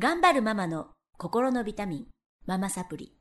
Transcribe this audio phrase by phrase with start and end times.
[0.00, 0.86] 頑張るママの
[1.18, 2.06] 心のビタミン
[2.46, 3.12] ママサプリ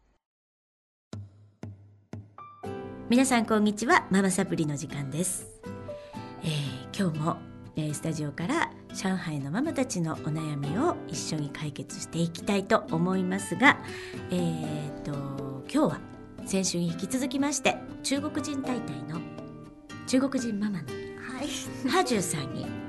[3.09, 5.45] 皆さんこんにちはママサプリの時間です、
[6.41, 7.37] えー今日も、
[7.75, 13.77] えースタジオから上海のママたちのお悩みを一緒に解決していきたいと思いますが
[14.31, 15.99] えー、と今日は
[16.45, 19.19] 先週に引き続きまして中国人大隊の
[20.07, 21.89] 中国人ママのはい。
[21.89, 22.88] ハジュさんに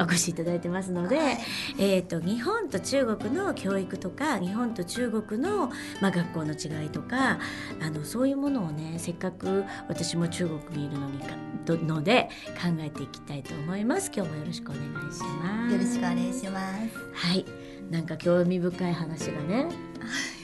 [0.00, 1.38] お越しいただいてますので、はい。
[1.78, 5.70] えー、と日本と中国の教育とか日本と中国の、
[6.00, 7.38] まあ、学校の違いとか
[7.80, 11.34] あのそういうものをねせっかく私も中国にいるのにか
[11.64, 14.10] とので考えていきたいと思います。
[14.14, 15.72] 今日もよろしくお願いします。
[15.72, 17.28] よろしくお願いします。
[17.28, 17.44] はい。
[17.90, 19.68] なんか興味深い話がね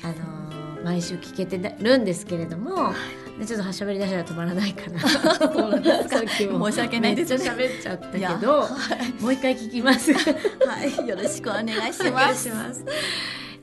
[0.03, 2.93] あのー毎週聞けてるんですけれども、
[3.39, 8.69] でちょっと喋り出したら止まらないから 申し訳ないですめっちゃ喋っちゃったけどは
[9.21, 10.13] もう一回聞きます。
[10.13, 12.49] はい、よろしくお願いしお願ます。
[12.49, 12.85] いします。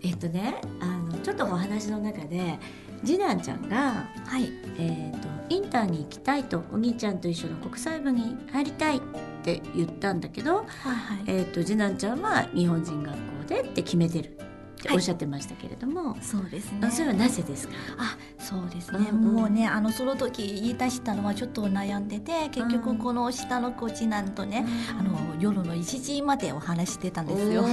[0.01, 2.57] えっとね、あのちょっとお話の中で
[3.03, 4.51] 次男ちゃんがはい。
[4.77, 9.01] えっ、とインターに行きたいとお兄ちゃんと一緒の国際部に入りたいっ
[9.43, 11.23] て言ったんだけど、はいはい。
[11.27, 14.37] えっ、と次男ちゃんは日本人学校でって決めてる
[14.79, 16.91] っておっしゃってましたけれども、そうですねあ。
[16.91, 17.73] それはなぜですか？
[17.97, 19.09] あ、そうですね。
[19.11, 24.65] うんうんもうね、あのその時言い出したのはちょっと悩んでて、結うん局この下の子次男とね、
[24.97, 27.63] あの夜の1時までお話してたんですよ。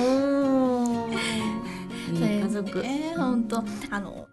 [2.13, 2.81] 家族。
[2.85, 4.29] えー、本当あの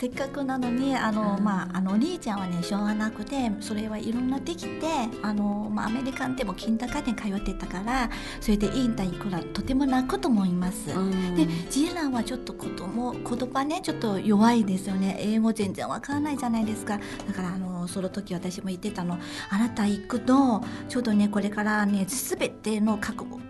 [0.00, 1.44] せっかくなのにあの、うん。
[1.44, 4.86] まあ、あのお兄ちゃんはねしょうがなくてそれはいろんなできて
[5.22, 8.08] あの、まあ、アメリカンでもキンダガーデン通ってたから
[8.40, 10.92] それでインター行くらとても楽と思います。
[10.92, 11.34] うん。
[11.34, 15.16] で次男はちょっと子供言葉ねちょっと弱いですよね。
[15.18, 17.00] 英語全然わからないじゃないですか。
[17.26, 19.18] だからあのその時私も言ってたの。
[19.50, 23.40] あなた行くとちょうどねこれからね全ての覚悟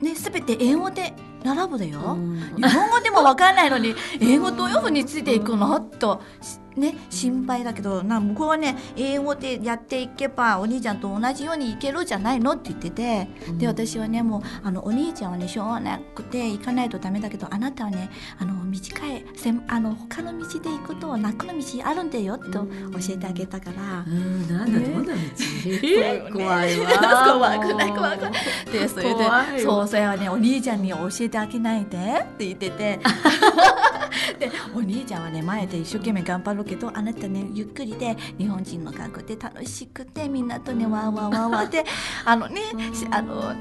[0.00, 2.54] ね全て英語で並ぶだよ、うん。
[2.56, 5.80] 日本語でもわかんないのに英語どういうふうについていくの？
[5.80, 6.20] と。
[6.40, 13.28] しね心配だけどな向こうはね英語でやっていけばお兄ちゃんと同じようにいけるじゃないのって言ってて。
[13.58, 22.66] で私はねもうあのお兄ちゃんはねしょうがなくて行かないとダメだけどあなたはねあの短いせんあの他の道で行くと楽の道あるんだよと教
[23.10, 24.04] えてあげたから。
[24.06, 24.10] う。
[24.10, 27.28] ん、なんどんな道、怖いわ。
[27.34, 28.32] 怖くない 怖くない。
[28.72, 29.24] でそれで
[29.62, 33.00] そうそれはねお兄ちゃんに教えてあげないでって言ってて。
[34.38, 41.84] でお兄ちゃんはね前で一生懸命頑張るけどあなたねゆっくりで日本人の学校で楽しくてみんなとねわーわーわーわーで
[42.24, 42.60] あのね
[42.92, 43.54] しあの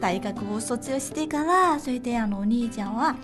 [0.00, 3.16] 大学を卒業してからそれであのお兄ちゃんは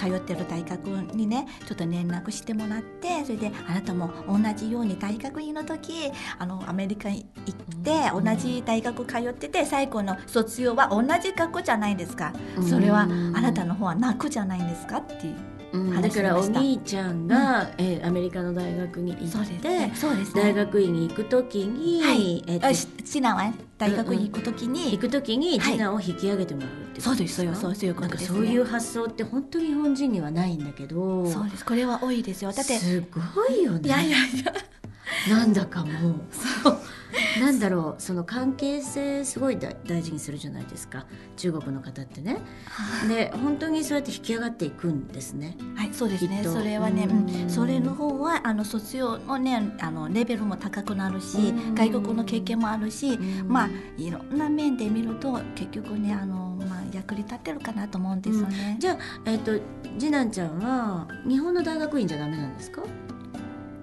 [0.00, 8.24] 通ってる大学にねちょっと連絡してもらってそれであなたも同じように大学院の時あのアメリカに行ってうん。
[8.24, 12.32] 同じ大学通ってて最後の卒業は同じ学校じゃないですか。
[12.56, 12.64] うん。
[12.64, 22.42] それはあなたの方は泣くじゃないんですかっていううん話だからお兄ちゃんが、えーアメリカの大学に行って、そうですね大学院に行くときに、はい。
[22.46, 23.44] えっとあし次男は？
[23.44, 25.72] ね大学に行く時に、行くときにはい。
[25.72, 31.64] 次男を引き上げてもらうってそうですそうそうそういうことです、ね、そういう発想って本当に日本人にはないんだけどそうです。
[31.64, 32.52] これは多いですよ。
[32.52, 33.80] だってすごいよね。
[33.84, 34.52] いやいやいや。
[35.28, 36.14] なんだかもう
[37.40, 41.06] なんだろうその関係性すごい大大事にするじゃないですか。
[41.36, 42.38] 中国の方ってね。
[43.08, 45.56] で本当にそうやって引き上がっていくんですね。
[45.74, 46.42] はい、そうですね。
[46.44, 47.08] それはね、
[47.48, 51.74] それの方はあの卒業のねあのレベルも高くなるし、うん。
[51.74, 53.48] 外国の経験もあるし、うん。
[53.48, 58.76] まあいろんな面で見ると結局ねあのまあ役に立ってるかなと思うんですよね。
[58.78, 59.58] じゃあ、えっと
[59.98, 62.82] 次男ちゃんは日本の大学院じゃダメなんですか？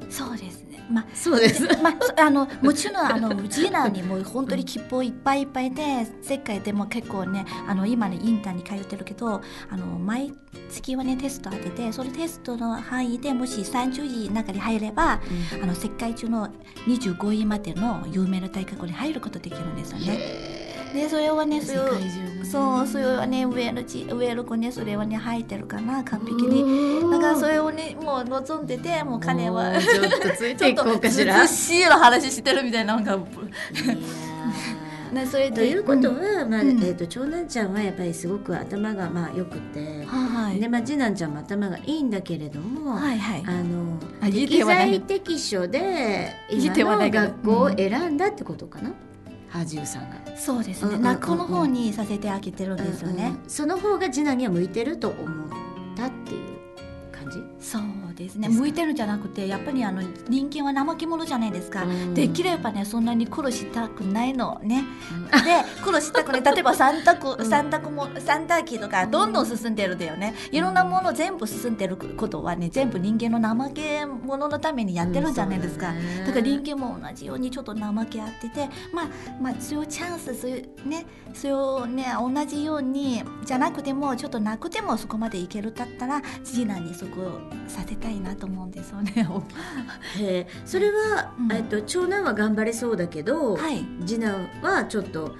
[0.09, 0.66] そうですね。
[0.89, 1.63] まあそうです。
[1.81, 10.33] まあ、そあのもちろんあの次男にも本当に希望いっぱいいっぱいで世界でも結構ねあの今ねインターに通ってるけどあの毎
[10.69, 15.19] 月はねテスト当ててそのテストの範囲でもし30位の中に入れば
[15.61, 16.49] あの世界中の
[16.87, 20.56] 25位までの有名な大学に入ることできるんですよね。
[20.93, 22.45] でそれはねそれを世界中のね。
[22.45, 27.11] そうそれはね上のち上の子ねそれはね入ってるかな完璧に。
[27.11, 29.79] だからそれをねもう望んでてもう彼は。
[29.79, 31.45] ちょっとついていこうかしら。
[31.45, 35.13] ずっとしいの話してるみたいななんかいやー。
[35.13, 35.55] ね それで。
[35.55, 36.69] ということは、まあうん。
[36.83, 43.43] えー、と長男ちゃんはやっぱりすごく頭がまあよくて、はいでまあ、次男ちゃんも頭がいいんだけれども、はいはい。
[43.45, 43.97] あの
[44.31, 48.91] 適材適所で今の学校を選んだってことかな、
[49.49, 50.37] ハジュさんが。
[50.37, 51.03] そうですうんうんうんうん。
[51.35, 53.23] の方にさせてあげてるんですよね。
[53.35, 53.49] うんうん。
[53.49, 55.49] その方が次男には向いてると思っ
[55.95, 56.47] たっていう
[57.11, 57.37] 感じ？
[57.59, 57.81] そう
[58.17, 58.49] ですね。
[58.49, 62.13] 向いてるんじゃなくてやっぱりあの人間は怠け者じゃないですか、うん。
[62.13, 64.83] できればねそんなに苦労したくないのね。
[65.31, 66.43] で苦労したくない。
[66.47, 67.45] 例えば三択、うん。
[67.45, 70.33] 三択も三択期とかどんどん進んでるんだよね。
[70.51, 75.95] いろんなもの全部進んでることはね全部人間の怠け者のためにやってるんじゃないですか、うん。
[75.95, 76.23] だね。
[76.25, 79.07] だから人間も同じようにちょっと怠け合っててまあ
[79.41, 89.13] まあそういうチャンスそういうねそういうね同じようにじゃなくてもちょっとなくてもそこまでいけるだったら次男にそこをさせたいなと思うんですよね。
[90.19, 91.51] へえそれは、うん。
[91.51, 93.85] えっと長男は頑張れそうだけど、はい。
[94.05, 95.35] 次男はちょっと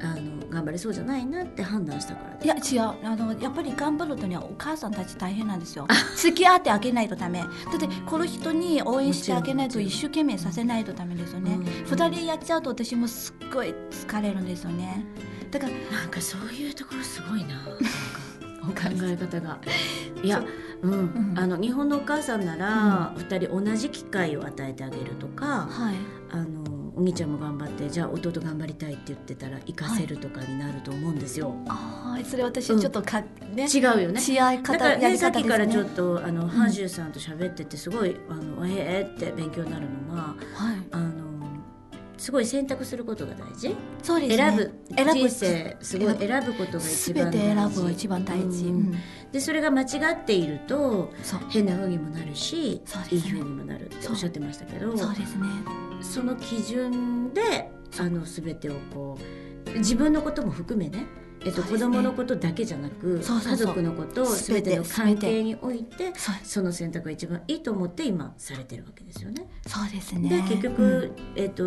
[0.00, 3.06] あの頑張れそうじゃないなって判断したからでいや違う。
[3.06, 5.86] あのやっぱり頑張るとにはお母さんたち大変なんですよ。
[6.16, 7.40] 付き合ってあげないとダメ。
[7.40, 11.54] だってこの人に応援してあげないと一生懸命させないとダメですよね。
[11.54, 11.64] うん。
[11.64, 15.06] 二、人やっちゃうと私もすっごい疲れるんですよね。
[15.50, 17.54] だからなんかそういうところすごいな。
[17.54, 18.31] なんか
[18.68, 19.58] 考え方が。
[20.22, 20.42] いや
[20.82, 20.88] う。
[20.88, 20.96] ん、う
[21.34, 21.38] ん。
[21.38, 25.96] あの日本のお母さんなら、二人同じ機会を与えてあげるとか、はい。
[26.30, 26.62] あの
[26.94, 33.22] お兄ちゃんも頑張ってじゃあ弟頑張りたいって言ってたら行かせるとかになると思うんですよ、ああそれ私ちょっとか、
[33.54, 34.20] ね違うよね。
[34.20, 40.76] 試合だからね方やりさっきからちょっとあの、ハジュさんと喋っててすごいあのへえって勉強になるのははい。
[40.90, 41.11] あの
[42.22, 44.36] すごい選択することが大事、そうですね。
[44.36, 44.72] 選ぶ。
[44.94, 45.12] 選ぶ。
[45.12, 47.38] 人生すごい選選ぶことが一す番大事。
[47.38, 48.80] 選ぶが一番大事、ううん。
[48.80, 48.98] ん
[49.32, 51.12] でそれが間違っていると
[51.50, 53.08] 変な風にもなるし、ね。
[53.10, 55.46] いい風にもなるっておっしゃってましたけどそうですね。
[56.00, 59.18] その基準であの全てをこ
[59.74, 61.06] う自分のことも含めね、
[61.44, 66.12] えっと、子供のことだけじゃなく家族のことを全ての関係において
[66.44, 69.48] その選択が一番いいと思って今されてるわけですよね。
[69.66, 70.28] そうですね。
[70.28, 71.42] で結局、うん。
[71.42, 71.64] えっと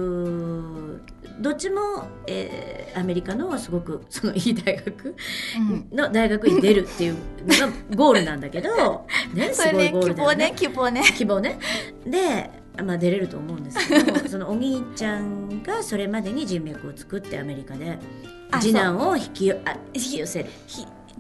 [1.42, 1.82] どっちも、
[2.28, 5.16] えーアメリカのすごくそのいい大学
[5.60, 5.90] うん。
[5.92, 10.36] の大学に出るっていうのがゴールなんだけど、 ね、すごいゴールだよね。
[10.52, 10.54] ね。
[10.56, 11.04] 希望ね。
[11.16, 11.60] 希望ね。
[12.06, 12.50] で、
[12.84, 17.98] まあ、出れると思うんですけど そのお兄ちゃんがそれまでに人脈を作ってアメリカで
[18.52, 20.46] あ次男を引きよあ引き寄せ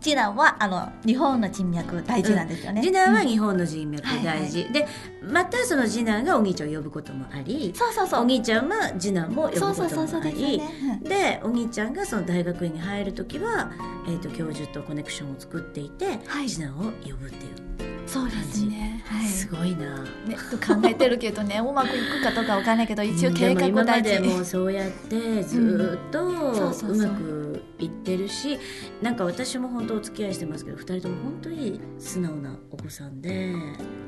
[0.05, 3.27] 次男はあの日本の人脈大事なんですよね、次男はうん。
[3.27, 4.87] 日本の人脈大事、で
[5.23, 8.21] またその次男がお兄ちゃんを呼ぶこともありそうそうそう。
[8.21, 10.61] お兄ちゃんは次男も呼ぶそうことそうそうそうもあり
[11.01, 13.71] でお兄ちゃんがその大学院に入る時は、
[14.07, 16.49] えー、と教授とコネクションを作っていて、はい。
[16.49, 19.03] 次男を呼ぶっていう、そうですね。
[19.05, 19.27] はい。
[19.27, 20.03] すごいな。
[20.25, 28.57] ね、と考えてるけどね うまくいくかどうかわかんないけど一応計画でも今ま大事でもそうやってずーっとそうまくいってるし
[29.01, 33.53] なんか私も本当お付き合いしてますけど2人とも本当に素直なお子さんで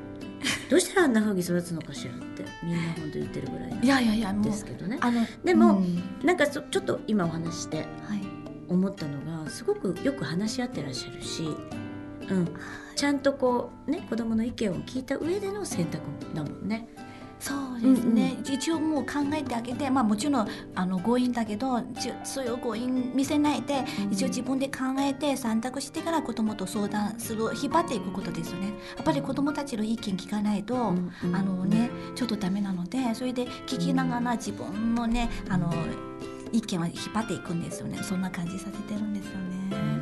[0.70, 4.98] どうしたらあんな風に育つのかしらってみんな本当言ってるぐらいなんいやいやいやもうですけどね。
[5.02, 6.02] あのでもうん。
[6.26, 7.88] なんかそちょっと今お話ししてはい、
[8.68, 11.50] 思ったのがすごくよく話し合ってらっしゃるし、
[12.30, 12.48] うん、
[12.96, 16.02] ちゃんとこうね子供の意見を聞いた上での選択
[16.34, 16.88] だもんね。
[17.40, 28.70] そうですね、一応もう考えてあげてまあもちろんあの強引だけどちそういう強引見せないで、うん一応自分で考えて選択してから子供と相談する引っ張っていくことですよね。
[28.96, 31.36] やっぱり子供たちの意見聞かないと、うんうん。
[31.36, 35.72] あのねちょっとダメなのでそれで聞きながら自分のねあの
[36.52, 38.00] 意見は引っ張っていくんですよね。
[38.02, 39.97] そんな感じさせてるんですよね。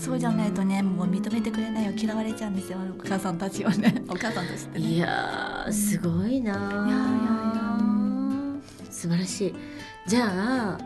[0.00, 4.02] そうじゃないとねもう認めてくれないよ嫌われちゃうんですよお母さんたちはね。
[4.08, 4.86] お母さんとしてね。
[4.86, 6.86] いやーすごいなー。
[6.86, 7.26] いやいやい
[8.86, 9.54] や素晴らしい。
[10.06, 10.78] じゃあ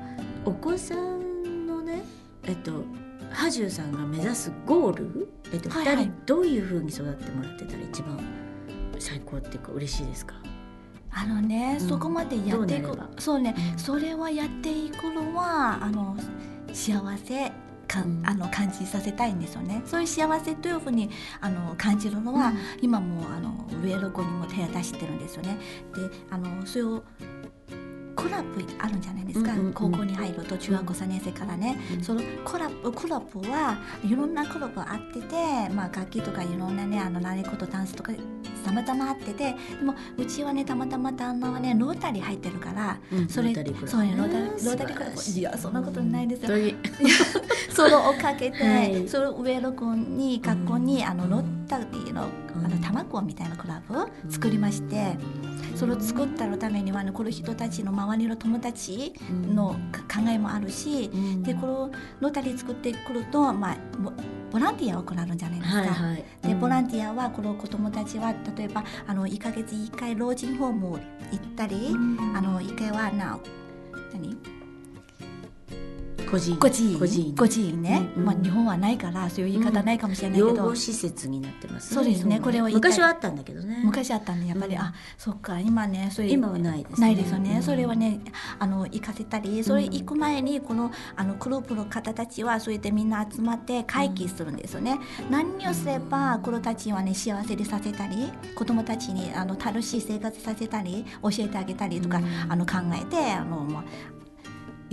[0.44, 2.02] お子さんのね
[2.42, 2.84] えっと
[3.30, 5.96] ハジュさんが目指すゴール、えっと、はいはい。
[5.96, 8.20] 2人どういうふうに育ってもらってたら一番
[8.98, 10.34] 最高っていうか嬉しいですか、
[11.10, 11.88] あのね、うん。
[11.88, 13.78] そこまでやっていくそうね、うん。
[13.78, 16.16] それはやっていくのはあの
[16.72, 17.52] 幸せ
[17.94, 18.22] か、うん。
[18.24, 19.82] あの感じさせたいんですよね。
[19.86, 21.10] そういう幸せというふうに
[21.40, 22.56] あの感じるのは、うん。
[22.82, 25.56] 今もうあの上の子にも手を出してるんですよね。
[25.94, 27.43] であのそうい
[28.24, 29.72] うクラブあるんじゃないですか、うんうんうん。
[29.72, 38.12] 高校に入ると中学校3年生からね、うんそのクラブクラブはいろんなクラブあってて、まあ、楽器とかいろんなねあの習い事ダンスとか
[38.64, 39.44] たまたまあってて。
[39.44, 45.22] でもうちはねたまたま旦那はねロータリー入ってるからうんそれロータリークラブそうねロータリねーロータリークラブ。
[45.22, 46.48] いいやそんなことないですよ。
[46.48, 46.76] 本当に。
[47.74, 49.08] それをかけて、はい。
[49.08, 52.64] それを上の子に学校に、あのロータリーのうん。
[52.64, 55.16] あの卵みたいなクラブを作りまして、
[55.74, 59.12] それを作ったのためには、ね、この人たちの周りの友達
[59.48, 61.42] の考えもあるし、うん。
[61.42, 61.90] でこの
[62.20, 64.12] ロータリー作ってくると、まあ、ボ
[64.52, 65.78] ボランティアを行うんじゃないですか。
[65.78, 66.24] はいはい。
[66.42, 71.00] でボランテティアはこの子供たちは例えばあの1ヶ月1回老人ホーム行っ
[71.56, 71.88] たり、
[72.34, 73.38] あの1回はな
[74.12, 74.36] 何？
[74.36, 74.63] 子
[76.34, 78.26] 孤児院孤児院孤児院孤児院ね、うんうん。
[78.26, 83.36] まあ、日本はないからそういう言い方ないかもしれないけど、養護施設になってますねそうですねこれを言いたい昔はあったん。
[83.36, 84.40] だけどね昔あったん。
[84.40, 84.80] でやっぱり、うん。
[84.80, 87.62] あそっか今ねそれ今はないですねないですよね、うん。
[87.62, 88.20] それはね
[88.58, 93.08] あの行かせたりそれ行く前にこのあのグループの方たちはそうやってみん。
[93.08, 94.56] な集まって会議するん。
[94.56, 94.98] ですよね、
[95.30, 102.24] 何をすれば子供たちはね幸せにさせたり子供たちにあの楽しい生活させたり教えてあげたりとか、うん。
[102.48, 103.84] あの考えてあの、まあ、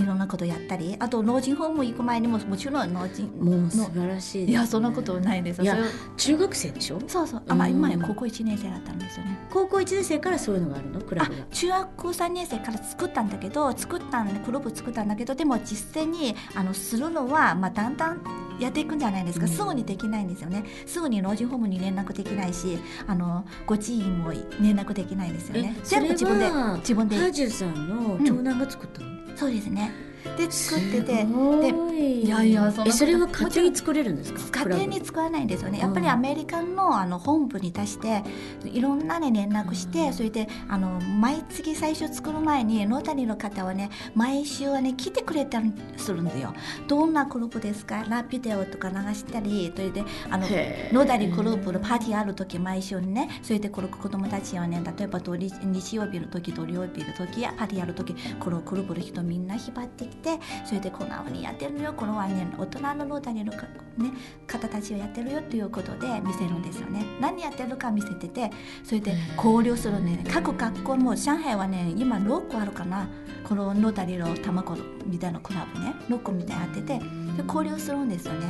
[0.02, 5.58] いろんなことやったりあと老人ホーム行く前にももちろん老人もう素の晴らしいです、ね、いやそんなことないです。
[5.60, 5.78] よいや
[6.18, 7.00] 中学生でしょ？
[7.08, 7.44] そうそう。
[7.48, 9.38] あ、まあ、今ねうん高校1年生だったんですよね。
[9.52, 11.02] 高校1年生からそういうのがあるの？
[11.02, 11.46] クラあブが。
[11.52, 18.22] 中学校3年生から作ったんだけど作ったんでクラブ作ったんだけどでも実際にあのするのは、まあ、だんだん
[18.60, 19.52] やっていくんじゃないですか、うん。
[19.52, 20.64] すぐにできないんですよね。
[20.86, 22.78] すぐに老人ホームに連絡できないし
[23.08, 25.76] あのご知院も連絡できないんですよね。
[25.78, 27.18] え全部自分で自分で。
[27.18, 29.92] ハジュさんの長男が作ったの、そうですね。
[30.38, 31.64] で作っててすご
[31.94, 32.24] い。
[32.24, 34.64] いやいやそえそれは勝手に作れるんですか？
[34.64, 35.80] 家庭に使わないんですよね。
[35.80, 38.24] やっぱりアメリカのあの本部に対して
[38.66, 40.14] いろんな、ね、連絡して、うん。
[40.14, 46.54] それであの毎月最初作る前にノータリーの方はね毎週はね来てくれたりするんですよ。
[46.88, 48.04] どんなグループですか？
[48.08, 61.94] ラビデオとか流したりそれであのノータリーグループのパーティーある時毎週にねそれでこの子供たちはね例えば土日日曜日の時土曜日の時やパーティーある時このグループの人みんな引っ張ってきてそれでこんなふうにやってるよ。
[61.94, 63.64] このはね大人のノータリーのか、
[63.98, 64.12] ね、
[64.46, 67.06] 方たちをやってるよということで見せるんですよね。
[67.20, 68.52] 何やってるか見せてて
[68.84, 70.24] それで交流するね。
[70.32, 73.08] 各学校も上海はね今6個あるかな。
[73.48, 75.96] このノータリーの卵みたいなクラブね。
[76.10, 77.04] 6個みたいにやっててで
[77.48, 78.48] 交流するんですよね。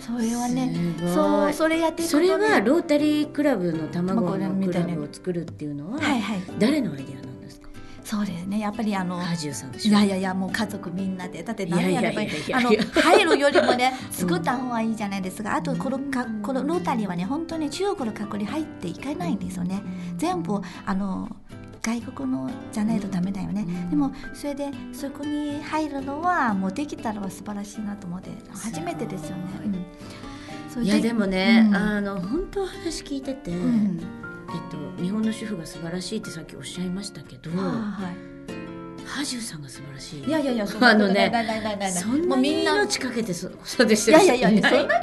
[0.00, 6.42] それはねそうそれやってそねれはロータリークラブのまあ卵のクみたいなラブを作るっていうのははいはい。
[6.58, 7.23] 誰のアイデア
[8.04, 8.58] そうですね。
[8.58, 11.42] やっぱりあのいやいやいやもう家族みんなで。
[11.42, 19.82] だって何やればいい入るよりもね作った方がいいじゃないですか、あとこのかこのロータリーはね本当に中国の隔離入っていかないんですよね。
[20.18, 21.34] 全部あの
[21.80, 23.90] 外国のじゃないとダメだよね、うん。
[23.90, 29.44] でもそれでそこに入るのはもうできたら素晴らしいなと思って初めてですよね、
[30.82, 30.88] い。
[30.88, 31.74] やでもね、うん。
[31.74, 34.23] あの本当話聞いてて、うん
[34.54, 37.58] えっと、日本の主婦が素晴らしいってさっきおっしゃいましたけど、はい。
[37.66, 38.34] はい
[39.06, 40.24] ハジュさんが素晴らしい。
[40.24, 45.00] いやいやいや、そ あのねないないないないないそんなに命かけてそそうでしてる人いやいやいやないそんなや、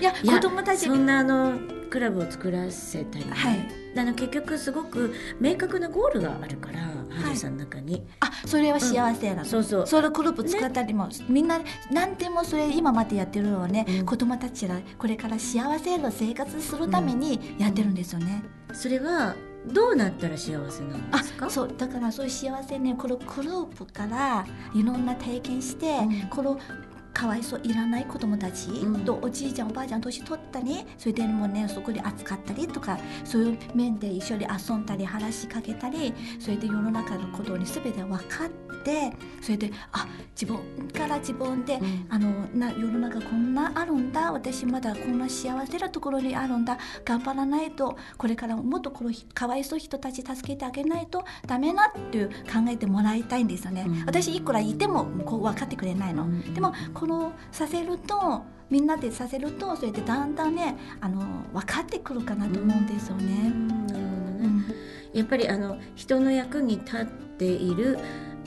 [0.00, 0.86] いや子供たち。
[0.86, 1.58] そんなあの
[1.90, 3.79] クラブを作らせたり、はい。
[3.96, 8.06] あの結局すごく明確なゴールがあるから、ハジュさんの中に。
[8.20, 9.44] あ、それは幸せなの。
[9.44, 9.86] そうそう。
[9.86, 14.06] それグループ作ったりも、みんな何でもそれ今までやってるのはね、うん。
[14.06, 18.42] 子供たちがこれから幸せな生活するためにやってるんですよね。
[18.72, 19.34] それは
[19.66, 21.50] どうなったら幸せなんですか？
[21.50, 21.74] そう。
[21.76, 26.28] だからそういう幸せねこのグループからいろんな体験して、うん。
[26.30, 26.58] この
[27.12, 29.04] かわいそういらない子供たちうん。
[29.04, 38.48] とおじいちゃんおばあちゃん年取ったりそれでもねそこで扱ったりとかそういう面で一緒に遊んだり話しかけたりそれで世の中のことに全て分かっ
[38.84, 40.06] てそれであ
[40.40, 42.06] 自分から自分で、うん。
[42.08, 54.04] あのな世の中こんなあるんだ私まだこんな幸せなところにあるんだ頑張らないとこれからもっとこのかわいそう人たち助けてあげないとダメなっていう考えてもらいたいんですよね、うん。
[54.06, 56.54] 私いくらいてもこう分かってくれないの、うん。
[56.54, 61.22] でもこのさせるとみんなでさせるとそれでだんだんねあの
[61.54, 63.48] 分かってくるかなと思うんですようね。
[63.48, 64.04] んなるほどね、
[64.42, 64.64] うん。
[65.14, 67.98] やっぱりあの人の役に立っている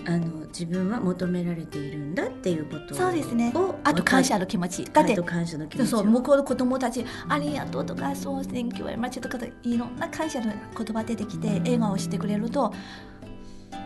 [0.05, 3.51] あの自分は求められているんだっていうことをそうですね。
[3.83, 5.87] あと感謝の気持ちだってあと感謝の気持ち。
[5.87, 12.71] をそう向こうの子供たち「ありがとう」とか「そう Thank you very much」とかいろんな感謝の言葉出てきて笑顔してくれると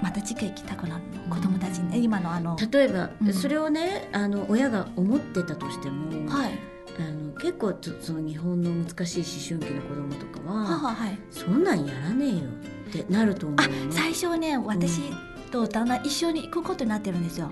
[0.02, 3.34] また次回行きたくなるの子供たちにね今のあの例えば、うん。
[3.34, 6.60] それをねあの親が思ってたとしても、はい。
[7.00, 11.18] あの結構ちょその日本の難しい思春期の子供とかは、母はい。
[11.30, 12.36] そんなんやらねえよ
[12.90, 15.02] ってなると思うあの最初ね私
[15.52, 17.52] と旦那一緒に行くことになってるんですよ。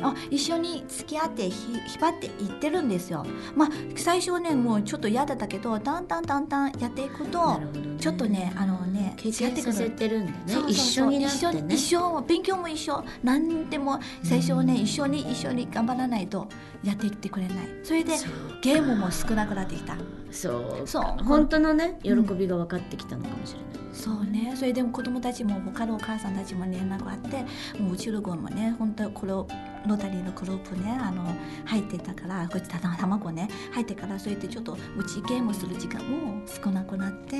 [0.00, 3.24] はあ一緒に付き合ってひ引っ張っていってるんですよ。
[3.54, 7.96] まあ最初はねもうちょっと嫌だったけどだんだんだんだんやっていくい、とね。
[7.98, 10.38] ちょっとねあのね経験させてるんだね。
[10.46, 11.74] そうそうそう一緒になって一緒ね。
[11.74, 13.04] 一緒勉強も一緒。
[13.22, 14.80] 何でも最初はね、うん。
[14.80, 16.48] 一緒に一緒に頑張らないと
[16.82, 17.56] やっていってくれない。
[17.82, 18.14] それで
[18.62, 19.96] ゲームも少なくなってきた。
[20.30, 21.24] そうそう。
[21.24, 22.38] 本当のね喜うん。
[22.38, 24.54] びが分かってきたのかもしれない、そうね。
[24.56, 27.44] それでも子供たちも他のお母さんたちも連絡あって
[27.80, 29.46] もううちの子もね本当これを
[29.86, 31.24] ロータリーのグループねあの
[31.64, 37.36] 入ってたからこっちた卵ね入ってからそうやってちょっとうちゲームする時間も少なくなって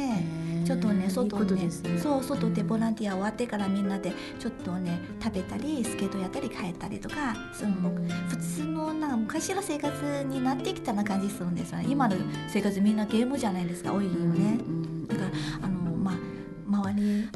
[0.64, 1.70] ちょっとね外ねね。
[1.98, 7.90] そう外でボランティア終わってからみんなでちょっとね食べたりスケートやったり帰ったりとかその
[8.28, 11.86] 普通のなんか昔の生活になってきたな感じするんですよね。
[11.88, 12.16] 今の
[12.48, 15.06] 生活みんなゲームじゃないですか多いよね、うん。
[15.06, 15.30] だから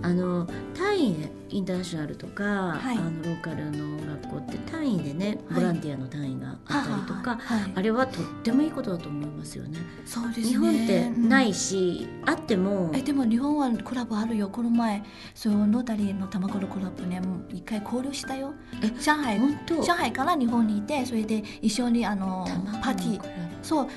[0.03, 2.97] あの単位でインターナショナルとか、はい。
[2.97, 5.61] あのローカルの学校って単位でねはい。
[5.61, 7.69] ボランティアの単位があったりとか、はいは。
[7.69, 7.73] い。
[7.75, 9.79] あれはとってもいいことだと思いますよね。
[10.05, 10.47] そうですね。
[10.47, 14.49] 日本ってないいし、あってもえでも日本はクラブあるよ。
[14.49, 15.03] この前
[15.35, 18.55] そうロータリーの卵のクラブねもう一回交流したよ。
[18.83, 19.39] え上海。
[19.39, 19.83] 本当？
[19.83, 23.21] 上海から日本にいてそれで一緒にあの卵パーティ。
[23.21, 23.23] ー
[23.63, 23.89] そう。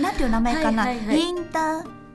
[0.00, 1.20] なんていう名前かな、はいはいはい。
[1.20, 2.05] インター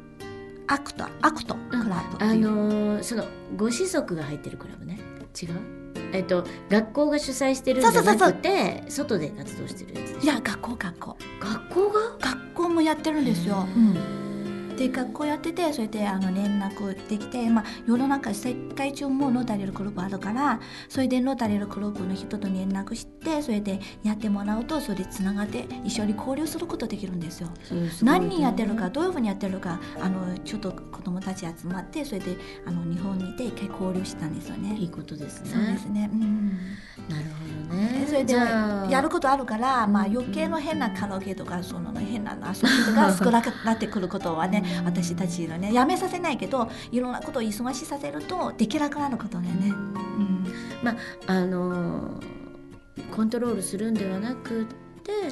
[0.73, 3.25] アクトアクトクラブあのーその
[3.57, 4.99] ご子息が入ってるクラブね。
[5.41, 5.49] 違う？
[6.13, 11.17] えっと学校が主催してるんじゃなくて外で活動してるやついや学校学校。
[11.41, 11.99] 学校が？
[12.31, 13.97] 学校もやってるんですよ、うん
[14.81, 20.59] で学校やっててそれであの連絡できて、まあ、世の中世界中もノータリルグループあるから
[20.89, 27.50] それでノータリルグループの人と連絡してそれでやってもらうとそれでつながって一緒に交流することできるんですよ。
[27.63, 27.89] すね。
[28.01, 34.75] 何人やってるかどういうふうにやってるかあのちょっと子供たち集まってそれであの日本にいて一回交流したんですよね。
[34.75, 35.50] いいことですね。
[35.51, 36.50] そうですね、うん。
[37.07, 37.25] なる
[37.69, 38.05] ほどね。
[38.07, 38.85] それでじゃあ。
[38.89, 49.53] やることあるから、まあ、余計の変なカラオケとかその変な遊びとか 少なくなってくることはね私たちのねやめさせないけどいろんなことを忙しさせるとできなくなることでね。
[49.69, 50.45] うん。
[50.83, 50.97] まあ
[51.27, 52.41] あのー
[53.15, 54.77] コントロールするんではなくって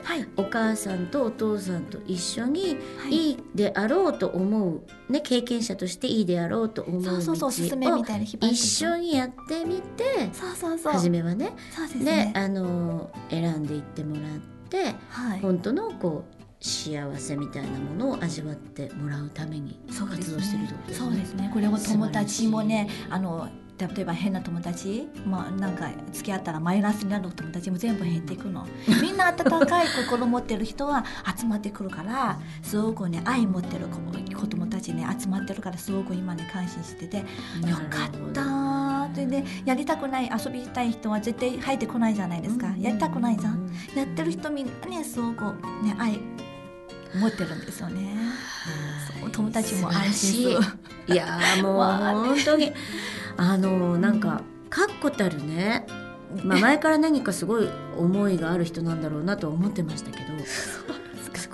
[0.04, 3.14] はい、お母さんとお父さんと一緒にはい。
[3.14, 10.94] いいであろうと思う、ね、経験者としていいであろうと思う道をそうそうそうおすすめみたいな引っ張って一緒にやってみてそうそうそう。
[10.94, 11.54] 初めはね。
[11.76, 14.24] そうですでねあの選んでいってもらっ
[14.70, 15.40] てはい。
[15.40, 21.08] 本当のこう幸せみたいなものを味わってもらうために活動してるってことですね。
[21.08, 21.50] そうですね。
[21.54, 23.50] これも友達もねあの
[23.80, 28.68] 例えば変な友達、まあ、なんか付き合ったらマイナスになる友達も全部減っていくの。
[29.02, 31.06] みんな温かい心持ってる人は
[31.38, 34.00] 集まってくるからすごくね愛持ってる子
[34.38, 37.24] 子供たちね集まってるからすごく今ね感心しててよ
[37.90, 42.68] かったーそれでやりたくない遊びたい人は絶対入ってこないじゃないですか。
[42.78, 43.72] やりたくないじゃん。
[43.96, 45.44] やってる人みんなねすごく
[45.84, 46.20] ね愛
[47.16, 48.16] 持ってるんですよね。
[49.32, 50.52] 友達も安心
[51.08, 51.14] い。
[51.14, 51.84] いやーもう
[52.28, 52.72] 本当に。
[53.38, 55.88] あのなんか確固たるね、
[56.44, 60.84] まあ、前から何かすごい思いがある人なんだろうなとは思ってましたけどす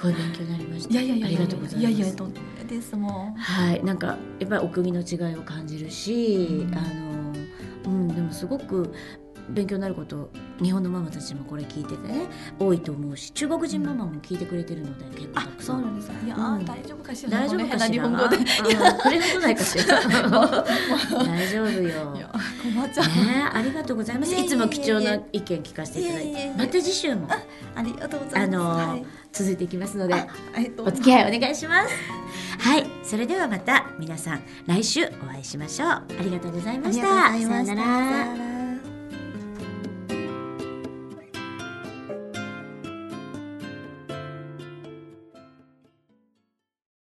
[0.01, 0.93] ごい勉強になりました。
[0.93, 1.79] いやいやいやありがとうございます。
[1.79, 2.27] いやいやと
[2.67, 3.83] ですもんはい。
[3.83, 6.75] なんかやっぱりお国の違いを感じるし、うん。
[6.75, 7.15] あの
[7.85, 8.91] うんでもすごく
[9.49, 10.29] 勉強になること
[10.61, 12.25] 日本のママたちもこれ聞いててね
[12.59, 15.81] 多いと思うし中国人ママも聞いてくれてるので結構たあくさん。
[15.81, 16.13] そうなんですか。
[16.25, 17.87] いやー、うん大丈夫かしら大丈夫かしら？
[17.87, 18.37] 日本語で。
[18.37, 20.01] うんくれなくないかしら？
[20.01, 22.15] 大丈夫よ。
[22.15, 22.31] いや
[22.63, 23.11] 困っちゃう、ね
[23.53, 24.33] えありがとうございます。
[24.35, 26.51] いつも貴重な意見聞かせていただいて。
[26.57, 27.27] また次週も。
[27.75, 28.57] ありがとうございます。
[28.57, 29.05] あのーはい。
[29.31, 30.15] 続いていきますので
[30.55, 31.89] えっとお付き合いお願いします。
[32.59, 35.89] はいそれではまた皆さん来週お会いしましょう。
[35.89, 37.05] ありがとうございました。
[37.31, 38.54] さようなら